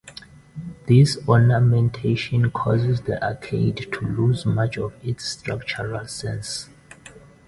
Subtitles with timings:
[0.87, 6.69] This ornamentation causes the arcade to lose much of its structural sense.